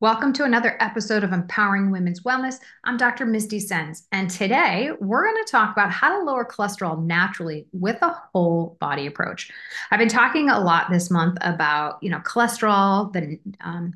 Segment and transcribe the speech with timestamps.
[0.00, 2.60] Welcome to another episode of Empowering Women's Wellness.
[2.84, 3.26] I'm Dr.
[3.26, 8.00] Misty Sens, and today we're going to talk about how to lower cholesterol naturally with
[8.02, 9.50] a whole body approach.
[9.90, 13.92] I've been talking a lot this month about, you know, cholesterol, the, um,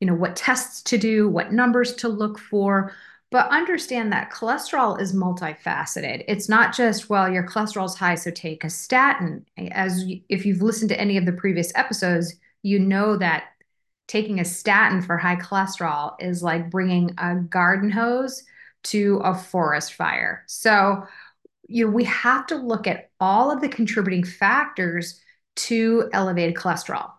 [0.00, 2.92] you know, what tests to do, what numbers to look for,
[3.30, 6.24] but understand that cholesterol is multifaceted.
[6.26, 9.46] It's not just, well, your cholesterol's high, so take a statin.
[9.70, 12.34] As if you've listened to any of the previous episodes,
[12.64, 13.44] you know that
[14.06, 18.44] taking a statin for high cholesterol is like bringing a garden hose
[18.84, 20.44] to a forest fire.
[20.46, 21.04] So,
[21.68, 25.20] you know, we have to look at all of the contributing factors
[25.56, 27.10] to elevated cholesterol.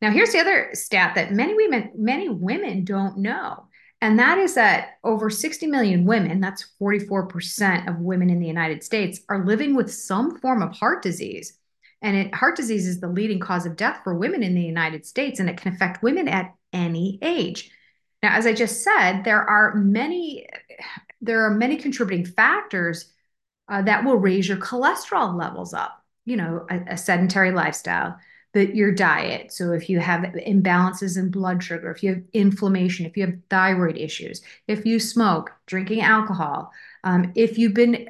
[0.00, 3.66] Now, here's the other stat that many women many women don't know.
[4.00, 8.84] And that is that over 60 million women, that's 44% of women in the United
[8.84, 11.58] States, are living with some form of heart disease.
[12.02, 15.06] And it, heart disease is the leading cause of death for women in the United
[15.06, 17.70] States, and it can affect women at any age.
[18.22, 20.46] Now, as I just said, there are many
[21.20, 23.12] there are many contributing factors
[23.68, 26.02] uh, that will raise your cholesterol levels up.
[26.26, 28.18] You know, a, a sedentary lifestyle,
[28.54, 29.52] that your diet.
[29.52, 33.38] So if you have imbalances in blood sugar, if you have inflammation, if you have
[33.50, 38.08] thyroid issues, if you smoke, drinking alcohol, um, if you've been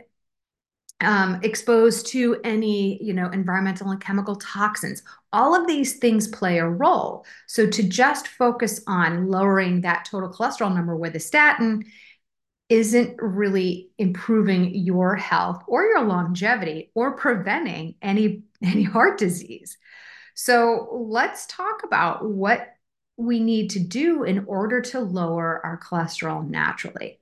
[1.05, 5.03] um, exposed to any you know environmental and chemical toxins.
[5.33, 7.27] All of these things play a role.
[7.47, 11.85] So to just focus on lowering that total cholesterol number with a statin
[12.69, 19.77] isn't really improving your health or your longevity or preventing any any heart disease.
[20.35, 22.69] So let's talk about what
[23.17, 27.21] we need to do in order to lower our cholesterol naturally.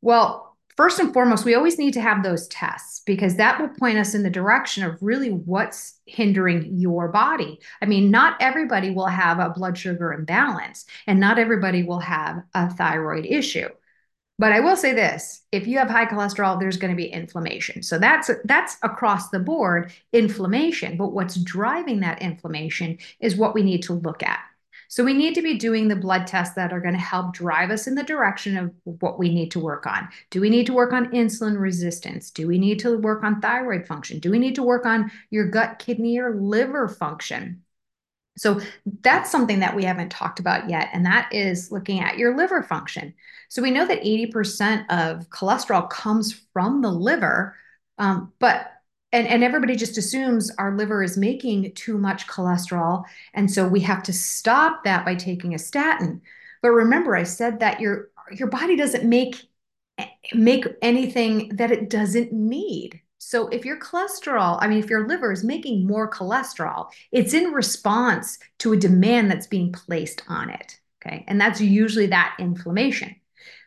[0.00, 3.98] Well first and foremost, we always need to have those tests because that will point
[3.98, 7.60] us in the direction of really what's hindering your body.
[7.80, 12.42] I mean, not everybody will have a blood sugar imbalance and not everybody will have
[12.54, 13.68] a thyroid issue.
[14.38, 17.84] But I will say this, if you have high cholesterol, there's going to be inflammation.
[17.84, 23.62] So that's that's across the board inflammation, but what's driving that inflammation is what we
[23.62, 24.40] need to look at.
[24.94, 27.72] So we need to be doing the blood tests that are going to help drive
[27.72, 30.08] us in the direction of what we need to work on.
[30.30, 32.30] Do we need to work on insulin resistance?
[32.30, 34.20] Do we need to work on thyroid function?
[34.20, 37.64] Do we need to work on your gut, kidney, or liver function?
[38.38, 38.60] So
[39.00, 42.62] that's something that we haven't talked about yet, and that is looking at your liver
[42.62, 43.14] function.
[43.48, 47.56] So we know that 80% of cholesterol comes from the liver,
[47.98, 48.73] um, but
[49.14, 53.04] and, and everybody just assumes our liver is making too much cholesterol.
[53.32, 56.20] And so we have to stop that by taking a statin.
[56.62, 59.36] But remember, I said that your your body doesn't make
[60.34, 63.00] make anything that it doesn't need.
[63.18, 67.52] So if your cholesterol, I mean, if your liver is making more cholesterol, it's in
[67.52, 70.80] response to a demand that's being placed on it.
[71.00, 71.24] Okay.
[71.28, 73.14] And that's usually that inflammation.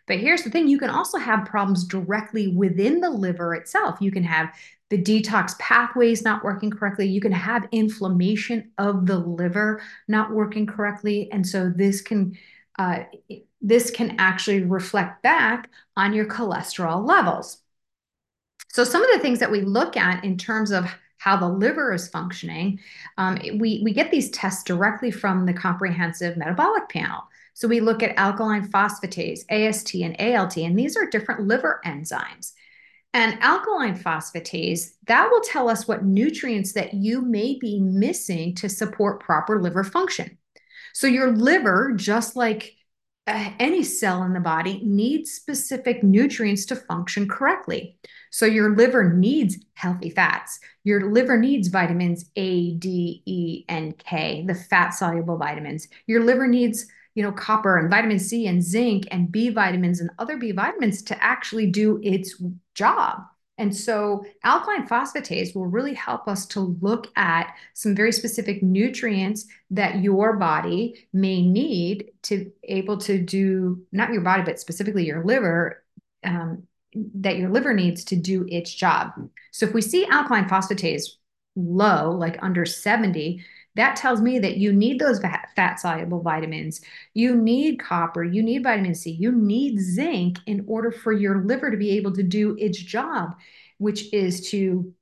[0.07, 3.97] But here's the thing you can also have problems directly within the liver itself.
[4.01, 4.53] You can have
[4.89, 7.07] the detox pathways not working correctly.
[7.07, 11.29] You can have inflammation of the liver not working correctly.
[11.31, 12.37] And so this can
[12.79, 13.03] uh,
[13.61, 17.57] this can actually reflect back on your cholesterol levels.
[18.69, 20.85] So some of the things that we look at in terms of
[21.17, 22.79] how the liver is functioning,
[23.17, 27.23] um, we, we get these tests directly from the comprehensive metabolic panel.
[27.55, 32.53] So we look at alkaline phosphatase, AST, and ALT, and these are different liver enzymes.
[33.13, 38.69] And alkaline phosphatase, that will tell us what nutrients that you may be missing to
[38.69, 40.37] support proper liver function.
[40.93, 42.75] So your liver, just like
[43.25, 47.97] uh, any cell in the body, needs specific nutrients to function correctly.
[48.31, 50.59] So your liver needs healthy fats.
[50.83, 55.87] Your liver needs vitamins A, D, E, and K, the fat soluble vitamins.
[56.07, 56.85] Your liver needs
[57.17, 61.01] you know, copper and vitamin C and zinc and B vitamins and other B vitamins
[61.01, 62.39] to actually do its
[62.75, 63.23] job.
[63.57, 69.47] And so alkaline phosphatase will really help us to look at some very specific nutrients
[69.71, 75.25] that your body may need to able to do not your body, but specifically your
[75.25, 75.83] liver,
[76.23, 76.67] um,
[77.15, 79.13] that your liver needs to do its job.
[79.51, 81.07] So if we see alkaline phosphatase
[81.55, 83.43] low, like under 70,
[83.77, 86.81] that tells me that you need those fat soluble vitamins.
[87.13, 91.71] You need copper, you need vitamin C, you need zinc in order for your liver
[91.71, 93.35] to be able to do its job,
[93.77, 94.93] which is to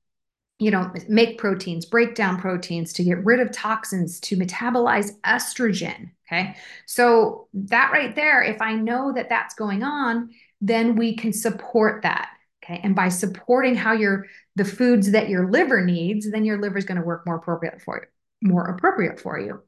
[0.59, 6.11] you know make proteins break down proteins to get rid of toxins to metabolize estrogen
[6.25, 6.55] okay?
[6.85, 10.29] So that right there if i know that that's going on
[10.61, 12.29] then we can support that
[12.63, 12.79] okay?
[12.85, 16.85] And by supporting how your the foods that your liver needs then your liver is
[16.85, 18.07] going to work more appropriate for you
[18.45, 19.61] more appropriate for you.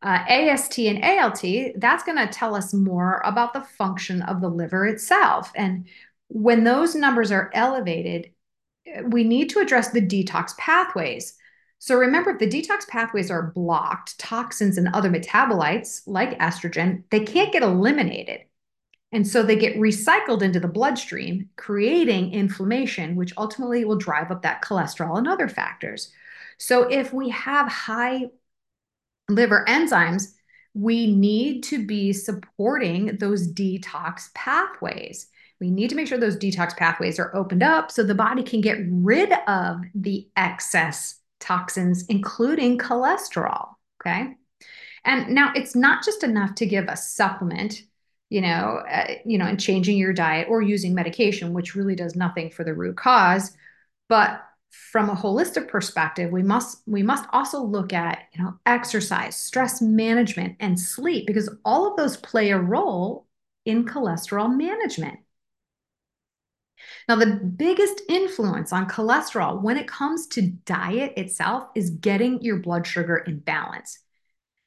[0.00, 1.42] Uh, AST and ALT,
[1.76, 5.50] that's going to tell us more about the function of the liver itself.
[5.56, 5.88] And
[6.28, 8.30] when those numbers are elevated,
[9.04, 11.34] we need to address the detox pathways.
[11.80, 17.20] So remember, if the detox pathways are blocked, toxins and other metabolites like estrogen, they
[17.20, 18.42] can't get eliminated.
[19.10, 24.42] And so they get recycled into the bloodstream, creating inflammation, which ultimately will drive up
[24.42, 26.12] that cholesterol and other factors.
[26.58, 28.26] So if we have high
[29.28, 30.32] liver enzymes,
[30.74, 35.28] we need to be supporting those detox pathways.
[35.60, 38.60] We need to make sure those detox pathways are opened up so the body can
[38.60, 43.70] get rid of the excess toxins, including cholesterol.
[44.00, 44.34] Okay.
[45.04, 47.82] And now it's not just enough to give a supplement,
[48.28, 52.14] you know, uh, you know, and changing your diet or using medication, which really does
[52.14, 53.56] nothing for the root cause.
[54.08, 59.36] But from a holistic perspective, we must we must also look at you know exercise,
[59.36, 63.26] stress management, and sleep because all of those play a role
[63.64, 65.18] in cholesterol management.
[67.08, 67.26] Now, the
[67.56, 73.16] biggest influence on cholesterol when it comes to diet itself is getting your blood sugar
[73.16, 73.98] in balance.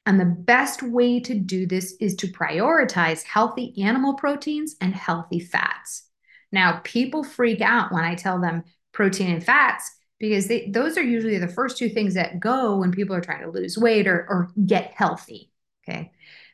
[0.04, 5.38] And the best way to do this is to prioritize healthy animal proteins and healthy
[5.38, 6.08] fats.
[6.50, 11.02] Now, people freak out when I tell them protein and fats because they, those are
[11.02, 14.26] usually the first two things that go when people are trying to lose weight or,
[14.28, 15.50] or get healthy.
[15.88, 16.12] Okay.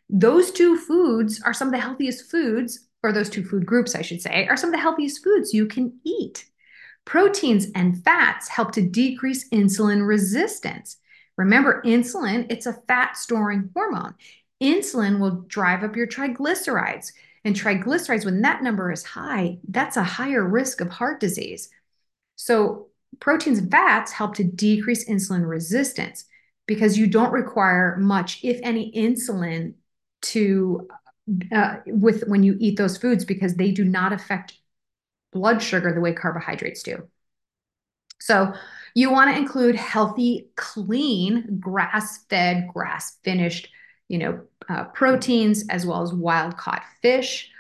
[0.09, 4.03] Those two foods are some of the healthiest foods or those two food groups, I
[4.03, 6.47] should say, are some of the healthiest foods you can eat.
[7.05, 10.97] Proteins and fats help to decrease insulin resistance.
[11.37, 14.15] Remember, insulin, it's a fat storing hormone.
[14.63, 17.13] Insulin will drive up your triglycerides.
[17.45, 21.71] And triglycerides, when that number is high, that's a higher risk of heart disease.
[22.39, 22.87] So,
[23.19, 26.25] proteins and fats help to decrease insulin resistance
[26.67, 29.75] because you don't require much, if any, insulin
[30.23, 30.89] to
[31.53, 34.55] uh, with when you eat those foods because they do not affect
[35.33, 37.09] blood sugar the way carbohydrates do.
[38.21, 38.55] So
[38.95, 43.69] you want to include healthy, clean, grass-fed, grass-finished,
[44.09, 47.51] you know, uh, proteins as well as wild-caught fish.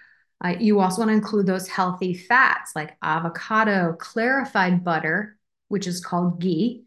[0.44, 5.36] Uh, you also want to include those healthy fats like avocado, clarified butter,
[5.68, 6.84] which is called ghee,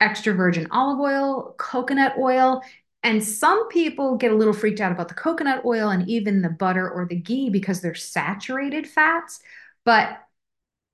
[0.00, 2.62] extra virgin olive oil, coconut oil,
[3.02, 6.50] and some people get a little freaked out about the coconut oil and even the
[6.50, 9.40] butter or the ghee because they're saturated fats.
[9.84, 10.18] But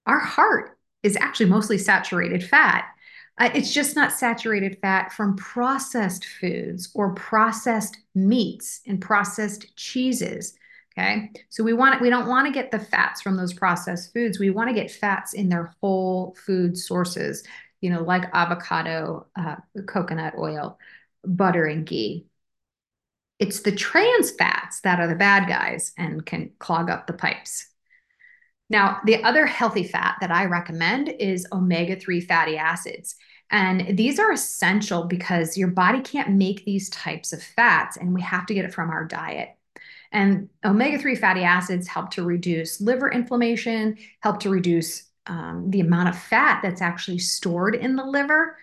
[0.07, 2.85] our heart is actually mostly saturated fat.
[3.39, 10.57] Uh, it's just not saturated fat from processed foods or processed meats and processed cheeses.
[10.99, 11.31] Okay.
[11.51, 14.39] So we want we don't want to get the fats from those processed foods.
[14.39, 17.45] We want to get fats in their whole food sources,
[17.83, 19.57] you know, like avocado, uh,
[19.87, 20.79] coconut oil
[21.25, 22.27] butter and ghee.
[23.39, 27.69] It's the trans fats that are the bad guys and can clog up the pipes.
[28.71, 33.17] Now, the other healthy fat that I recommend is omega 3 fatty acids.
[33.51, 38.23] And these are essential because your body can't make these types of fats, and we
[38.23, 39.56] have to get it from our diet.
[40.12, 45.81] And omega 3 fatty acids help to reduce liver inflammation, help to reduce um, the
[45.81, 48.56] amount of fat that's actually stored in the liver.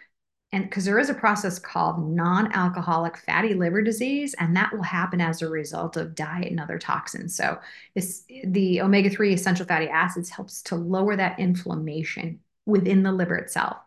[0.51, 5.19] And because there is a process called non-alcoholic fatty liver disease and that will happen
[5.19, 7.35] as a result of diet and other toxins.
[7.35, 7.57] So
[7.95, 13.77] the omega-3 essential fatty acids helps to lower that inflammation within the liver itself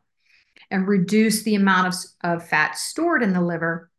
[0.71, 1.95] and reduce the amount of,
[2.33, 3.91] of fat stored in the liver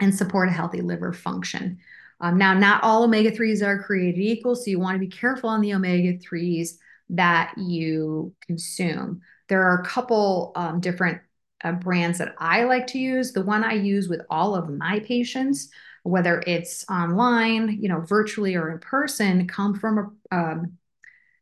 [0.00, 1.78] and support a healthy liver function
[2.20, 5.60] um, now not all omega-3s are created equal so you want to be careful on
[5.60, 6.70] the omega-3s
[7.10, 11.20] that you consume there are a couple um, different
[11.64, 13.32] uh, brands that I like to use.
[13.32, 15.70] The one I use with all of my patients,
[16.02, 20.78] whether it's online, you know, virtually or in person, come from a um,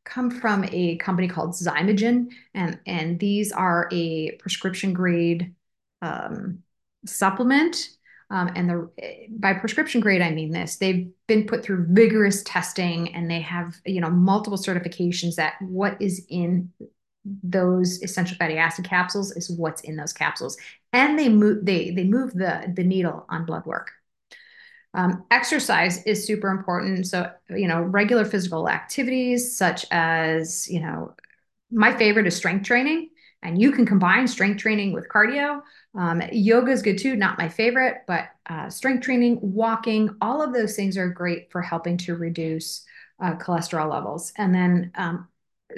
[0.04, 5.54] come from a company called Xymogen, and and these are a prescription grade
[6.00, 6.62] um,
[7.04, 7.88] supplement.
[8.32, 8.90] Um, and the
[9.28, 10.76] by prescription grade, I mean this.
[10.76, 16.00] They've been put through vigorous testing, and they have you know multiple certifications that what
[16.00, 16.70] is in
[17.24, 20.56] those essential fatty acid capsules is what's in those capsules.
[20.94, 23.90] And they move they they move the the needle on blood work.
[24.94, 27.06] Um, exercise is super important.
[27.06, 31.14] So you know regular physical activities such as you know
[31.70, 33.10] my favorite is strength training
[33.42, 35.60] and you can combine strength training with cardio
[35.94, 40.52] um, yoga is good too not my favorite but uh, strength training walking all of
[40.52, 42.84] those things are great for helping to reduce
[43.20, 45.28] uh, cholesterol levels and then um,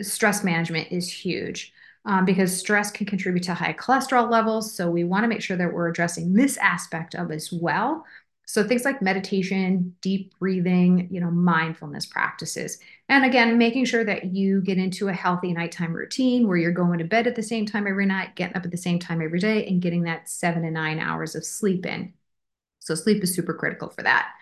[0.01, 1.73] stress management is huge
[2.07, 4.75] um, because stress can contribute to high cholesterol levels.
[4.75, 8.05] So we want to make sure that we're addressing this aspect of as well.
[8.47, 12.79] So things like meditation, deep breathing, you know, mindfulness practices.
[13.09, 16.99] And again, making sure that you get into a healthy nighttime routine where you're going
[16.99, 19.41] to bed at the same time every night, getting up at the same time every
[19.41, 22.13] day, and getting that seven to nine hours of sleep in.
[22.81, 24.33] So sleep is super critical for that.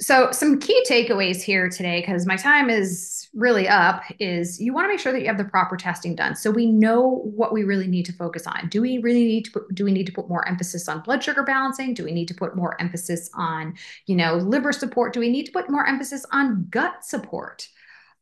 [0.00, 4.84] So, some key takeaways here today, because my time is really up, is you want
[4.84, 6.34] to make sure that you have the proper testing done.
[6.34, 8.68] So we know what we really need to focus on.
[8.68, 11.22] Do we really need to put, do we need to put more emphasis on blood
[11.22, 11.94] sugar balancing?
[11.94, 13.74] Do we need to put more emphasis on,
[14.06, 15.12] you know, liver support?
[15.12, 17.68] Do we need to put more emphasis on gut support?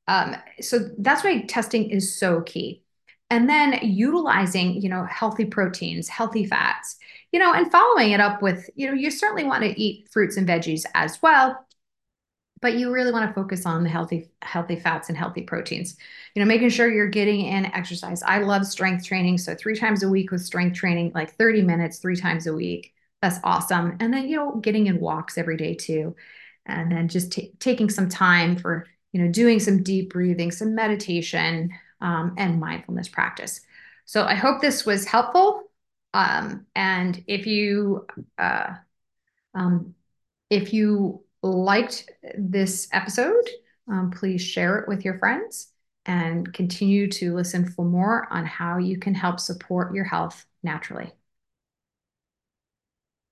[0.08, 2.82] Um, so that's why testing is so key.
[3.30, 6.96] And then utilizing, you know, healthy proteins, healthy fats,
[7.30, 10.38] you know, and following it up with, you know, you certainly want to eat fruits
[10.38, 11.64] and veggies as well
[12.60, 15.96] but you really want to focus on the healthy healthy fats and healthy proteins.
[16.34, 18.22] You know making sure you're getting in exercise.
[18.22, 21.98] I love strength training so three times a week with strength training like 30 minutes
[21.98, 23.96] three times a week that's awesome.
[24.00, 26.14] And then you know getting in walks every day too
[26.66, 30.74] and then just t- taking some time for you know doing some deep breathing some
[30.74, 33.60] meditation um, and mindfulness practice.
[34.04, 35.64] So i hope this was helpful
[36.14, 38.06] um, and if you
[38.38, 38.74] uh,
[39.54, 39.94] um,
[40.50, 43.48] if you liked this episode,
[43.90, 45.72] um, please share it with your friends
[46.06, 51.12] and continue to listen for more on how you can help support your health naturally.